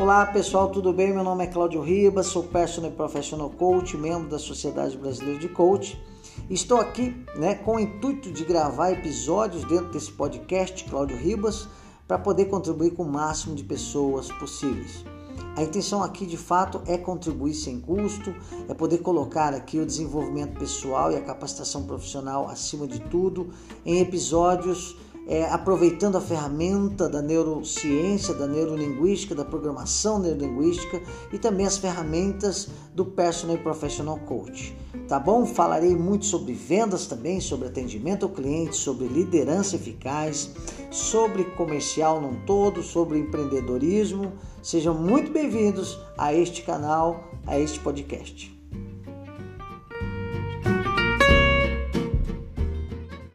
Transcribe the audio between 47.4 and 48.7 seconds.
a este podcast.